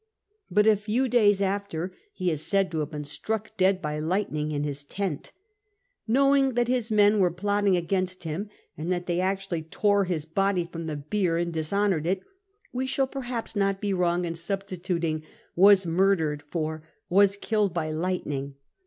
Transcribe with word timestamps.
But 0.49 0.65
a 0.65 0.75
few 0.75 1.07
days 1.07 1.43
after 1.43 1.93
he 2.11 2.31
is 2.31 2.43
said 2.43 2.71
to 2.71 2.79
have 2.79 2.89
been 2.89 3.03
struck 3.03 3.55
dead 3.55 3.83
by 3.83 3.99
lightning 3.99 4.51
in 4.51 4.63
his 4.63 4.83
tent. 4.83 5.31
Know 6.07 6.35
ing 6.35 6.55
that 6.55 6.67
his 6.67 6.89
men 6.89 7.19
were 7.19 7.29
plotting 7.29 7.77
against 7.77 8.23
him, 8.23 8.49
and 8.75 8.91
that 8.91 9.05
they 9.05 9.19
actually 9.19 9.61
tore 9.61 10.05
his 10.05 10.25
body 10.25 10.65
from 10.65 10.87
the 10.87 10.97
bier 10.97 11.37
and 11.37 11.53
dishonoured 11.53 12.07
it, 12.07 12.21
we 12.73 12.87
shall 12.87 13.05
perhaps 13.05 13.55
not 13.55 13.79
be 13.79 13.93
wrong 13.93 14.25
in 14.25 14.33
substituting'' 14.33 15.21
was 15.55 15.85
murdered" 15.85 16.41
for'' 16.51 16.81
was 17.07 17.37
killed 17.37 17.71
by 17.71 17.91
lightning.' 17.91 18.55